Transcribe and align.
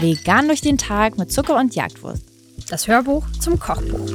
Vegan 0.00 0.46
durch 0.46 0.60
den 0.60 0.78
Tag 0.78 1.18
mit 1.18 1.32
Zucker 1.32 1.58
und 1.58 1.74
Jagdwurst. 1.74 2.22
Das 2.70 2.86
Hörbuch 2.86 3.26
zum 3.40 3.58
Kochbuch. 3.58 4.10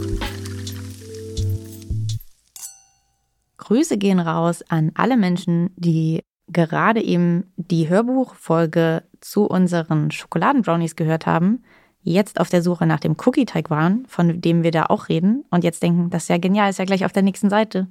Grüße 3.57 3.97
gehen 3.97 4.19
raus 4.19 4.63
an 4.67 4.91
alle 4.95 5.17
Menschen, 5.17 5.71
die 5.75 6.21
gerade 6.47 7.01
eben 7.01 7.51
die 7.55 7.89
Hörbuchfolge 7.89 9.03
zu 9.21 9.45
unseren 9.45 10.11
Schokoladenbrownies 10.11 10.95
gehört 10.95 11.25
haben, 11.25 11.63
jetzt 12.01 12.39
auf 12.39 12.49
der 12.49 12.61
Suche 12.61 12.85
nach 12.85 12.99
dem 12.99 13.15
Cookie-Teig 13.17 13.69
waren, 13.69 14.05
von 14.07 14.41
dem 14.41 14.63
wir 14.63 14.71
da 14.71 14.87
auch 14.87 15.09
reden, 15.09 15.45
und 15.51 15.63
jetzt 15.63 15.83
denken, 15.83 16.09
das 16.09 16.23
ist 16.23 16.29
ja 16.29 16.37
genial, 16.37 16.69
ist 16.69 16.79
ja 16.79 16.85
gleich 16.85 17.05
auf 17.05 17.11
der 17.11 17.23
nächsten 17.23 17.49
Seite. 17.49 17.87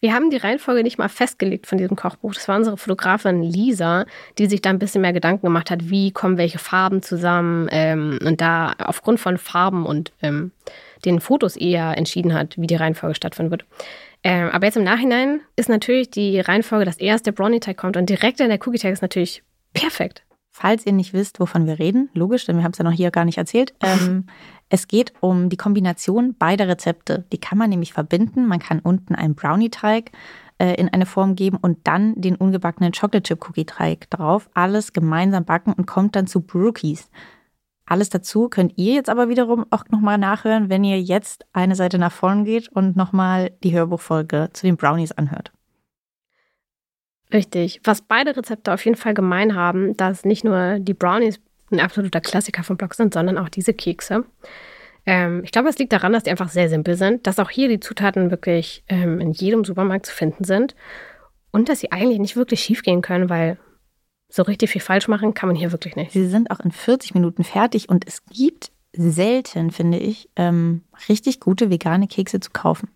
Wir 0.00 0.14
haben 0.14 0.30
die 0.30 0.36
Reihenfolge 0.36 0.82
nicht 0.82 0.98
mal 0.98 1.08
festgelegt 1.08 1.66
von 1.66 1.78
diesem 1.78 1.96
Kochbuch. 1.96 2.34
Das 2.34 2.48
war 2.48 2.56
unsere 2.56 2.76
Fotografin 2.76 3.42
Lisa, 3.42 4.04
die 4.38 4.46
sich 4.46 4.62
da 4.62 4.70
ein 4.70 4.78
bisschen 4.78 5.02
mehr 5.02 5.12
Gedanken 5.12 5.46
gemacht 5.46 5.70
hat, 5.70 5.90
wie 5.90 6.12
kommen 6.12 6.38
welche 6.38 6.58
Farben 6.58 7.02
zusammen 7.02 7.68
ähm, 7.70 8.18
und 8.24 8.40
da 8.40 8.74
aufgrund 8.78 9.20
von 9.20 9.38
Farben 9.38 9.86
und 9.86 10.12
ähm, 10.22 10.52
den 11.04 11.20
Fotos 11.20 11.56
eher 11.56 11.96
entschieden 11.96 12.34
hat, 12.34 12.58
wie 12.58 12.66
die 12.66 12.76
Reihenfolge 12.76 13.14
stattfinden 13.14 13.50
wird. 13.50 13.64
Ähm, 14.22 14.48
aber 14.50 14.66
jetzt 14.66 14.76
im 14.76 14.84
Nachhinein 14.84 15.40
ist 15.56 15.68
natürlich 15.68 16.10
die 16.10 16.40
Reihenfolge, 16.40 16.86
dass 16.86 16.96
erst 16.96 17.26
der 17.26 17.32
Brownie-Teig 17.32 17.76
kommt 17.76 17.96
und 17.96 18.08
direkt 18.08 18.40
dann 18.40 18.48
der 18.48 18.58
Cookie-Teig 18.66 18.92
ist 18.92 19.02
natürlich 19.02 19.42
perfekt. 19.74 20.22
Falls 20.56 20.86
ihr 20.86 20.92
nicht 20.92 21.12
wisst, 21.12 21.40
wovon 21.40 21.66
wir 21.66 21.80
reden, 21.80 22.10
logisch, 22.14 22.46
denn 22.46 22.56
wir 22.56 22.62
haben 22.62 22.70
es 22.70 22.78
ja 22.78 22.84
noch 22.84 22.92
hier 22.92 23.10
gar 23.10 23.24
nicht 23.24 23.38
erzählt. 23.38 23.74
Ähm, 23.82 24.26
es 24.68 24.86
geht 24.86 25.12
um 25.20 25.48
die 25.48 25.56
Kombination 25.56 26.36
beider 26.36 26.68
Rezepte. 26.68 27.24
Die 27.32 27.38
kann 27.38 27.58
man 27.58 27.70
nämlich 27.70 27.92
verbinden. 27.92 28.46
Man 28.46 28.60
kann 28.60 28.78
unten 28.78 29.16
einen 29.16 29.34
Brownie-Teig 29.34 30.12
äh, 30.58 30.74
in 30.74 30.88
eine 30.88 31.06
Form 31.06 31.34
geben 31.34 31.58
und 31.60 31.78
dann 31.88 32.14
den 32.14 32.36
ungebackenen 32.36 32.92
Chocolate 32.92 33.24
Chip 33.24 33.48
Cookie 33.48 33.66
Teig 33.66 34.08
drauf. 34.10 34.48
Alles 34.54 34.92
gemeinsam 34.92 35.44
backen 35.44 35.72
und 35.72 35.86
kommt 35.86 36.14
dann 36.14 36.28
zu 36.28 36.40
Brookies. 36.40 37.10
Alles 37.84 38.08
dazu 38.08 38.48
könnt 38.48 38.74
ihr 38.76 38.94
jetzt 38.94 39.10
aber 39.10 39.28
wiederum 39.28 39.66
auch 39.70 39.84
nochmal 39.90 40.18
nachhören, 40.18 40.68
wenn 40.70 40.84
ihr 40.84 41.00
jetzt 41.00 41.46
eine 41.52 41.74
Seite 41.74 41.98
nach 41.98 42.12
vorn 42.12 42.44
geht 42.44 42.68
und 42.68 42.94
nochmal 42.96 43.50
die 43.64 43.74
Hörbuchfolge 43.74 44.50
zu 44.52 44.66
den 44.66 44.76
Brownies 44.76 45.10
anhört. 45.10 45.52
Richtig. 47.32 47.80
Was 47.84 48.02
beide 48.02 48.36
Rezepte 48.36 48.72
auf 48.72 48.84
jeden 48.84 48.96
Fall 48.96 49.14
gemein 49.14 49.54
haben, 49.54 49.96
dass 49.96 50.24
nicht 50.24 50.44
nur 50.44 50.78
die 50.78 50.94
Brownies 50.94 51.40
ein 51.70 51.80
absoluter 51.80 52.20
Klassiker 52.20 52.62
vom 52.62 52.76
Blog 52.76 52.94
sind, 52.94 53.14
sondern 53.14 53.38
auch 53.38 53.48
diese 53.48 53.72
Kekse. 53.72 54.24
Ähm, 55.06 55.42
ich 55.44 55.52
glaube, 55.52 55.68
es 55.68 55.78
liegt 55.78 55.92
daran, 55.92 56.12
dass 56.12 56.22
die 56.22 56.30
einfach 56.30 56.48
sehr 56.48 56.68
simpel 56.68 56.96
sind, 56.96 57.26
dass 57.26 57.38
auch 57.38 57.50
hier 57.50 57.68
die 57.68 57.80
Zutaten 57.80 58.30
wirklich 58.30 58.84
ähm, 58.88 59.20
in 59.20 59.32
jedem 59.32 59.64
Supermarkt 59.64 60.06
zu 60.06 60.14
finden 60.14 60.44
sind 60.44 60.74
und 61.50 61.68
dass 61.68 61.80
sie 61.80 61.92
eigentlich 61.92 62.18
nicht 62.18 62.36
wirklich 62.36 62.60
schief 62.60 62.82
gehen 62.82 63.02
können, 63.02 63.28
weil 63.28 63.58
so 64.28 64.42
richtig 64.42 64.70
viel 64.70 64.80
falsch 64.80 65.08
machen 65.08 65.34
kann 65.34 65.48
man 65.48 65.56
hier 65.56 65.72
wirklich 65.72 65.96
nicht. 65.96 66.12
Sie 66.12 66.26
sind 66.26 66.50
auch 66.50 66.60
in 66.60 66.72
40 66.72 67.14
Minuten 67.14 67.44
fertig 67.44 67.88
und 67.88 68.06
es 68.06 68.24
gibt 68.26 68.70
selten, 68.92 69.70
finde 69.70 69.98
ich, 69.98 70.28
ähm, 70.36 70.82
richtig 71.08 71.40
gute 71.40 71.70
vegane 71.70 72.08
Kekse 72.08 72.40
zu 72.40 72.50
kaufen. 72.50 72.88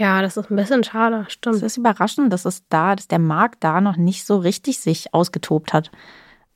Ja, 0.00 0.22
das 0.22 0.38
ist 0.38 0.50
ein 0.50 0.56
bisschen 0.56 0.82
schade, 0.82 1.26
stimmt. 1.28 1.56
Es 1.56 1.62
ist 1.62 1.76
überraschend, 1.76 2.32
dass 2.32 2.46
es 2.46 2.66
da, 2.70 2.96
dass 2.96 3.06
der 3.06 3.18
Markt 3.18 3.62
da 3.62 3.82
noch 3.82 3.98
nicht 3.98 4.24
so 4.24 4.38
richtig 4.38 4.80
sich 4.80 5.12
ausgetobt 5.12 5.74
hat. 5.74 5.90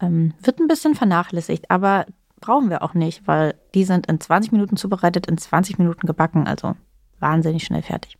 Ähm, 0.00 0.32
wird 0.42 0.60
ein 0.60 0.66
bisschen 0.66 0.94
vernachlässigt, 0.94 1.70
aber 1.70 2.06
brauchen 2.40 2.70
wir 2.70 2.80
auch 2.80 2.94
nicht, 2.94 3.26
weil 3.26 3.54
die 3.74 3.84
sind 3.84 4.06
in 4.06 4.18
20 4.18 4.52
Minuten 4.52 4.78
zubereitet, 4.78 5.26
in 5.26 5.36
20 5.36 5.76
Minuten 5.78 6.06
gebacken, 6.06 6.46
also 6.46 6.74
wahnsinnig 7.20 7.64
schnell 7.64 7.82
fertig. 7.82 8.16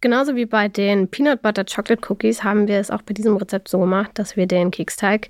Genauso 0.00 0.36
wie 0.36 0.46
bei 0.46 0.68
den 0.68 1.08
Peanut 1.08 1.42
Butter 1.42 1.64
Chocolate 1.64 2.08
Cookies 2.08 2.44
haben 2.44 2.68
wir 2.68 2.78
es 2.78 2.92
auch 2.92 3.02
bei 3.02 3.14
diesem 3.14 3.36
Rezept 3.36 3.66
so 3.66 3.80
gemacht, 3.80 4.12
dass 4.14 4.36
wir 4.36 4.46
den 4.46 4.70
Keksteig 4.70 5.28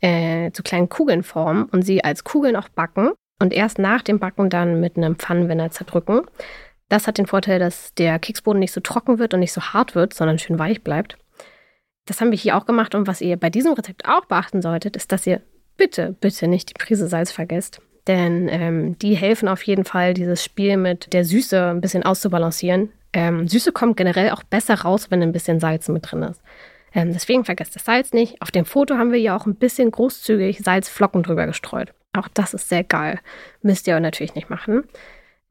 äh, 0.00 0.50
zu 0.52 0.62
kleinen 0.62 0.88
Kugeln 0.88 1.24
formen 1.24 1.64
und 1.64 1.82
sie 1.82 2.02
als 2.02 2.24
Kugeln 2.24 2.56
auch 2.56 2.70
backen 2.70 3.10
und 3.38 3.52
erst 3.52 3.78
nach 3.78 4.00
dem 4.00 4.18
Backen 4.18 4.48
dann 4.48 4.80
mit 4.80 4.96
einem 4.96 5.16
Pfannenwender 5.16 5.70
zerdrücken. 5.70 6.22
Das 6.94 7.08
hat 7.08 7.18
den 7.18 7.26
Vorteil, 7.26 7.58
dass 7.58 7.92
der 7.94 8.20
Keksboden 8.20 8.60
nicht 8.60 8.70
so 8.70 8.80
trocken 8.80 9.18
wird 9.18 9.34
und 9.34 9.40
nicht 9.40 9.52
so 9.52 9.60
hart 9.60 9.96
wird, 9.96 10.14
sondern 10.14 10.38
schön 10.38 10.60
weich 10.60 10.84
bleibt. 10.84 11.16
Das 12.06 12.20
haben 12.20 12.30
wir 12.30 12.38
hier 12.38 12.56
auch 12.56 12.66
gemacht 12.66 12.94
und 12.94 13.08
was 13.08 13.20
ihr 13.20 13.36
bei 13.36 13.50
diesem 13.50 13.72
Rezept 13.72 14.04
auch 14.08 14.26
beachten 14.26 14.62
solltet, 14.62 14.94
ist, 14.94 15.10
dass 15.10 15.26
ihr 15.26 15.40
bitte, 15.76 16.14
bitte 16.20 16.46
nicht 16.46 16.70
die 16.70 16.74
Prise 16.74 17.08
Salz 17.08 17.32
vergesst. 17.32 17.80
Denn 18.06 18.48
ähm, 18.48 18.96
die 19.00 19.16
helfen 19.16 19.48
auf 19.48 19.64
jeden 19.64 19.84
Fall, 19.84 20.14
dieses 20.14 20.44
Spiel 20.44 20.76
mit 20.76 21.12
der 21.12 21.24
Süße 21.24 21.70
ein 21.70 21.80
bisschen 21.80 22.04
auszubalancieren. 22.04 22.92
Ähm, 23.12 23.48
Süße 23.48 23.72
kommt 23.72 23.96
generell 23.96 24.30
auch 24.30 24.44
besser 24.44 24.74
raus, 24.74 25.10
wenn 25.10 25.20
ein 25.20 25.32
bisschen 25.32 25.58
Salz 25.58 25.88
mit 25.88 26.12
drin 26.12 26.22
ist. 26.22 26.40
Ähm, 26.94 27.12
deswegen 27.12 27.44
vergesst 27.44 27.74
das 27.74 27.86
Salz 27.86 28.12
nicht. 28.12 28.40
Auf 28.40 28.52
dem 28.52 28.66
Foto 28.66 28.98
haben 28.98 29.10
wir 29.10 29.18
ja 29.18 29.36
auch 29.36 29.46
ein 29.46 29.56
bisschen 29.56 29.90
großzügig 29.90 30.60
Salzflocken 30.60 31.24
drüber 31.24 31.46
gestreut. 31.46 31.92
Auch 32.12 32.28
das 32.28 32.54
ist 32.54 32.68
sehr 32.68 32.84
geil. 32.84 33.18
Müsst 33.62 33.88
ihr 33.88 33.98
natürlich 33.98 34.36
nicht 34.36 34.48
machen. 34.48 34.84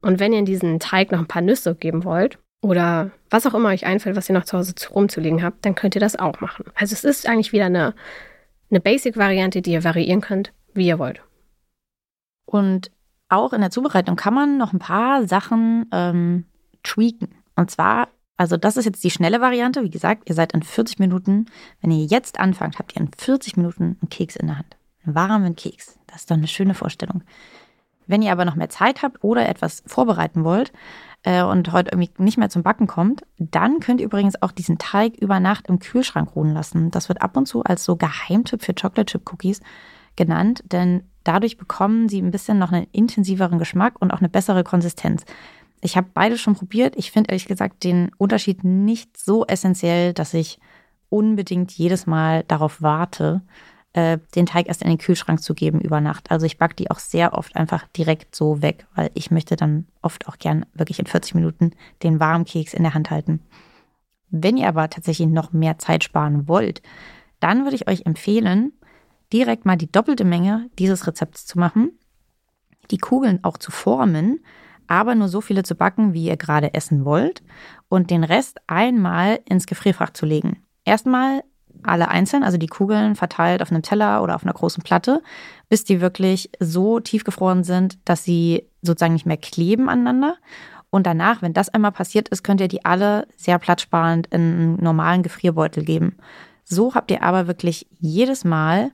Und 0.04 0.20
wenn 0.20 0.34
ihr 0.34 0.38
in 0.38 0.44
diesen 0.44 0.80
Teig 0.80 1.12
noch 1.12 1.18
ein 1.18 1.26
paar 1.26 1.40
Nüsse 1.40 1.74
geben 1.74 2.04
wollt 2.04 2.38
oder 2.60 3.10
was 3.30 3.46
auch 3.46 3.54
immer 3.54 3.70
euch 3.70 3.86
einfällt, 3.86 4.16
was 4.16 4.28
ihr 4.28 4.34
noch 4.34 4.44
zu 4.44 4.58
Hause 4.58 4.74
rumzulegen 4.90 5.42
habt, 5.42 5.64
dann 5.64 5.74
könnt 5.74 5.94
ihr 5.94 6.00
das 6.00 6.14
auch 6.16 6.42
machen. 6.42 6.66
Also 6.74 6.92
es 6.92 7.04
ist 7.04 7.26
eigentlich 7.26 7.54
wieder 7.54 7.64
eine, 7.64 7.94
eine 8.70 8.80
Basic-Variante, 8.80 9.62
die 9.62 9.72
ihr 9.72 9.82
variieren 9.82 10.20
könnt, 10.20 10.52
wie 10.74 10.86
ihr 10.86 10.98
wollt. 10.98 11.22
Und 12.44 12.90
auch 13.30 13.54
in 13.54 13.62
der 13.62 13.70
Zubereitung 13.70 14.16
kann 14.16 14.34
man 14.34 14.58
noch 14.58 14.74
ein 14.74 14.78
paar 14.78 15.26
Sachen 15.26 15.86
ähm, 15.90 16.44
tweaken. 16.82 17.34
Und 17.56 17.70
zwar, 17.70 18.08
also 18.36 18.58
das 18.58 18.76
ist 18.76 18.84
jetzt 18.84 19.02
die 19.04 19.10
schnelle 19.10 19.40
Variante. 19.40 19.84
Wie 19.84 19.90
gesagt, 19.90 20.28
ihr 20.28 20.34
seid 20.34 20.52
in 20.52 20.62
40 20.62 20.98
Minuten, 20.98 21.46
wenn 21.80 21.90
ihr 21.90 22.04
jetzt 22.04 22.38
anfangt, 22.38 22.78
habt 22.78 22.94
ihr 22.94 23.00
in 23.00 23.10
40 23.16 23.56
Minuten 23.56 23.96
einen 24.02 24.10
Keks 24.10 24.36
in 24.36 24.48
der 24.48 24.58
Hand. 24.58 24.76
Einen 25.06 25.14
warmen 25.14 25.56
Keks. 25.56 25.98
Das 26.08 26.20
ist 26.20 26.30
doch 26.30 26.36
eine 26.36 26.46
schöne 26.46 26.74
Vorstellung. 26.74 27.22
Wenn 28.06 28.22
ihr 28.22 28.32
aber 28.32 28.44
noch 28.44 28.56
mehr 28.56 28.68
Zeit 28.68 29.02
habt 29.02 29.22
oder 29.22 29.48
etwas 29.48 29.82
vorbereiten 29.86 30.44
wollt 30.44 30.72
äh, 31.22 31.42
und 31.42 31.72
heute 31.72 31.92
irgendwie 31.92 32.10
nicht 32.22 32.38
mehr 32.38 32.50
zum 32.50 32.62
Backen 32.62 32.86
kommt, 32.86 33.24
dann 33.38 33.80
könnt 33.80 34.00
ihr 34.00 34.06
übrigens 34.06 34.40
auch 34.42 34.52
diesen 34.52 34.78
Teig 34.78 35.16
über 35.16 35.40
Nacht 35.40 35.68
im 35.68 35.78
Kühlschrank 35.78 36.34
ruhen 36.36 36.52
lassen. 36.52 36.90
Das 36.90 37.08
wird 37.08 37.22
ab 37.22 37.36
und 37.36 37.46
zu 37.46 37.64
als 37.64 37.84
so 37.84 37.96
Geheimtipp 37.96 38.62
für 38.62 38.74
Chocolate 38.74 39.06
Chip 39.06 39.32
Cookies 39.32 39.60
genannt, 40.16 40.62
denn 40.70 41.02
dadurch 41.24 41.56
bekommen 41.56 42.08
sie 42.08 42.20
ein 42.20 42.30
bisschen 42.30 42.58
noch 42.58 42.72
einen 42.72 42.86
intensiveren 42.92 43.58
Geschmack 43.58 44.00
und 44.00 44.12
auch 44.12 44.20
eine 44.20 44.28
bessere 44.28 44.64
Konsistenz. 44.64 45.24
Ich 45.80 45.96
habe 45.96 46.08
beide 46.14 46.38
schon 46.38 46.54
probiert. 46.54 46.96
Ich 46.96 47.10
finde 47.10 47.30
ehrlich 47.30 47.46
gesagt 47.46 47.84
den 47.84 48.10
Unterschied 48.16 48.64
nicht 48.64 49.18
so 49.18 49.46
essentiell, 49.46 50.12
dass 50.14 50.32
ich 50.32 50.58
unbedingt 51.10 51.72
jedes 51.72 52.06
Mal 52.06 52.44
darauf 52.44 52.80
warte, 52.80 53.42
äh, 53.94 54.18
den 54.34 54.46
Teig 54.46 54.66
erst 54.66 54.82
in 54.82 54.88
den 54.88 54.98
Kühlschrank 54.98 55.40
zu 55.40 55.54
geben 55.54 55.80
über 55.80 56.00
Nacht. 56.00 56.30
Also 56.30 56.46
ich 56.46 56.58
backe 56.58 56.74
die 56.74 56.90
auch 56.90 56.98
sehr 56.98 57.32
oft 57.32 57.56
einfach 57.56 57.86
direkt 57.96 58.34
so 58.34 58.60
weg, 58.60 58.86
weil 58.94 59.10
ich 59.14 59.30
möchte 59.30 59.56
dann 59.56 59.86
oft 60.02 60.28
auch 60.28 60.38
gern 60.38 60.66
wirklich 60.74 60.98
in 60.98 61.06
40 61.06 61.34
Minuten 61.36 61.70
den 62.02 62.20
warmen 62.20 62.44
Keks 62.44 62.74
in 62.74 62.82
der 62.82 62.94
Hand 62.94 63.10
halten. 63.10 63.40
Wenn 64.30 64.56
ihr 64.56 64.68
aber 64.68 64.90
tatsächlich 64.90 65.28
noch 65.28 65.52
mehr 65.52 65.78
Zeit 65.78 66.02
sparen 66.02 66.48
wollt, 66.48 66.82
dann 67.38 67.62
würde 67.64 67.76
ich 67.76 67.88
euch 67.88 68.04
empfehlen, 68.04 68.72
direkt 69.32 69.64
mal 69.64 69.76
die 69.76 69.90
doppelte 69.90 70.24
Menge 70.24 70.68
dieses 70.78 71.06
Rezepts 71.06 71.46
zu 71.46 71.58
machen, 71.58 71.92
die 72.90 72.98
Kugeln 72.98 73.44
auch 73.44 73.58
zu 73.58 73.70
formen, 73.70 74.40
aber 74.88 75.14
nur 75.14 75.28
so 75.28 75.40
viele 75.40 75.62
zu 75.62 75.76
backen, 75.76 76.14
wie 76.14 76.26
ihr 76.26 76.36
gerade 76.36 76.74
essen 76.74 77.04
wollt 77.04 77.42
und 77.88 78.10
den 78.10 78.24
Rest 78.24 78.60
einmal 78.66 79.38
ins 79.48 79.66
Gefrierfach 79.66 80.10
zu 80.10 80.26
legen. 80.26 80.64
Erstmal 80.84 81.42
alle 81.86 82.08
einzeln, 82.08 82.42
also 82.42 82.58
die 82.58 82.66
Kugeln 82.66 83.14
verteilt 83.16 83.62
auf 83.62 83.70
einem 83.70 83.82
Teller 83.82 84.22
oder 84.22 84.34
auf 84.34 84.44
einer 84.44 84.52
großen 84.52 84.82
Platte, 84.82 85.22
bis 85.68 85.84
die 85.84 86.00
wirklich 86.00 86.50
so 86.60 87.00
tiefgefroren 87.00 87.64
sind, 87.64 87.98
dass 88.04 88.24
sie 88.24 88.68
sozusagen 88.82 89.14
nicht 89.14 89.26
mehr 89.26 89.36
kleben 89.36 89.88
aneinander. 89.88 90.36
Und 90.90 91.06
danach, 91.06 91.42
wenn 91.42 91.54
das 91.54 91.68
einmal 91.68 91.92
passiert 91.92 92.28
ist, 92.28 92.44
könnt 92.44 92.60
ihr 92.60 92.68
die 92.68 92.84
alle 92.84 93.26
sehr 93.36 93.58
platzsparend 93.58 94.28
in 94.28 94.40
einen 94.40 94.76
normalen 94.76 95.22
Gefrierbeutel 95.22 95.84
geben. 95.84 96.16
So 96.64 96.94
habt 96.94 97.10
ihr 97.10 97.22
aber 97.22 97.46
wirklich 97.46 97.86
jedes 97.98 98.44
Mal 98.44 98.92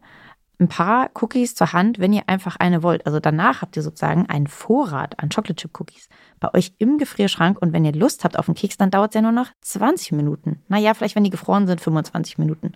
ein 0.60 0.68
paar 0.68 1.10
Cookies 1.14 1.54
zur 1.54 1.72
Hand, 1.72 1.98
wenn 1.98 2.12
ihr 2.12 2.24
einfach 2.26 2.56
eine 2.56 2.82
wollt. 2.82 3.06
Also 3.06 3.18
danach 3.18 3.62
habt 3.62 3.76
ihr 3.76 3.82
sozusagen 3.82 4.26
einen 4.26 4.46
Vorrat 4.46 5.18
an 5.18 5.30
Chocolate 5.30 5.56
Chip 5.56 5.80
Cookies 5.80 6.08
bei 6.38 6.52
euch 6.54 6.74
im 6.78 6.98
Gefrierschrank 6.98 7.60
und 7.60 7.72
wenn 7.72 7.84
ihr 7.84 7.92
Lust 7.92 8.24
habt 8.24 8.38
auf 8.38 8.48
einen 8.48 8.54
Keks, 8.54 8.76
dann 8.76 8.90
dauert 8.90 9.12
es 9.12 9.14
ja 9.14 9.22
nur 9.22 9.32
noch 9.32 9.48
20 9.62 10.12
Minuten. 10.12 10.62
Naja, 10.68 10.92
vielleicht 10.94 11.16
wenn 11.16 11.24
die 11.24 11.30
gefroren 11.30 11.66
sind, 11.66 11.80
25 11.80 12.38
Minuten 12.38 12.72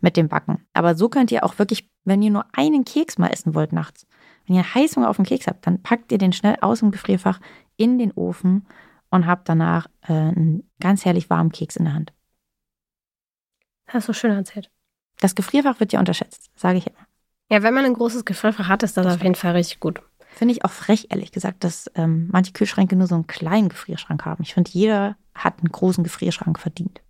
mit 0.00 0.16
dem 0.16 0.28
Backen. 0.28 0.66
Aber 0.74 0.94
so 0.94 1.08
könnt 1.08 1.32
ihr 1.32 1.44
auch 1.44 1.58
wirklich, 1.58 1.88
wenn 2.04 2.22
ihr 2.22 2.30
nur 2.30 2.44
einen 2.52 2.84
Keks 2.84 3.16
mal 3.18 3.28
essen 3.28 3.54
wollt 3.54 3.72
nachts, 3.72 4.06
wenn 4.46 4.56
ihr 4.56 4.74
Heißhunger 4.74 5.08
auf 5.08 5.16
den 5.16 5.24
Keks 5.24 5.46
habt, 5.46 5.66
dann 5.66 5.82
packt 5.82 6.12
ihr 6.12 6.18
den 6.18 6.32
schnell 6.32 6.56
aus 6.60 6.80
dem 6.80 6.90
Gefrierfach 6.90 7.40
in 7.76 7.98
den 7.98 8.12
Ofen 8.12 8.66
und 9.10 9.26
habt 9.26 9.48
danach 9.48 9.86
äh, 10.02 10.12
einen 10.12 10.68
ganz 10.80 11.04
herrlich 11.04 11.30
warmen 11.30 11.52
Keks 11.52 11.76
in 11.76 11.84
der 11.84 11.94
Hand. 11.94 12.12
Hast 13.86 14.08
du 14.08 14.12
schön 14.12 14.32
erzählt. 14.32 14.70
Das 15.18 15.34
Gefrierfach 15.34 15.80
wird 15.80 15.92
ja 15.92 16.00
unterschätzt, 16.00 16.50
sage 16.56 16.78
ich 16.78 16.86
immer. 16.86 17.06
Ja, 17.52 17.62
wenn 17.62 17.74
man 17.74 17.84
ein 17.84 17.92
großes 17.92 18.24
Gefrierfach 18.24 18.66
hat, 18.66 18.82
ist 18.82 18.96
das, 18.96 19.04
das 19.04 19.16
auf 19.16 19.22
jeden 19.22 19.34
Fall 19.34 19.52
richtig 19.52 19.78
gut. 19.78 20.00
Finde 20.30 20.54
ich 20.54 20.64
auch 20.64 20.70
frech, 20.70 21.08
ehrlich 21.10 21.32
gesagt, 21.32 21.64
dass 21.64 21.90
ähm, 21.94 22.30
manche 22.32 22.52
Kühlschränke 22.52 22.96
nur 22.96 23.06
so 23.06 23.14
einen 23.14 23.26
kleinen 23.26 23.68
Gefrierschrank 23.68 24.24
haben. 24.24 24.42
Ich 24.42 24.54
finde, 24.54 24.70
jeder 24.72 25.16
hat 25.34 25.58
einen 25.58 25.70
großen 25.70 26.02
Gefrierschrank 26.02 26.58
verdient. 26.58 27.02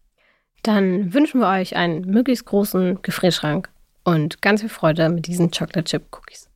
Dann 0.65 1.15
wünschen 1.15 1.41
wir 1.41 1.47
euch 1.47 1.77
einen 1.77 2.01
möglichst 2.01 2.45
großen 2.47 3.03
Gefrierschrank 3.03 3.69
und 4.03 4.43
ganz 4.43 4.63
viel 4.63 4.69
Freude 4.69 5.11
mit 5.11 5.29
diesen 5.29 5.53
Chocolate 5.53 5.85
Chip 5.85 6.07
Cookies. 6.11 6.49